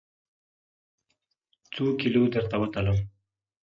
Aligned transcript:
څوکیلو 1.73 2.23
درته 2.33 2.55
وتلم؟ 2.61 2.97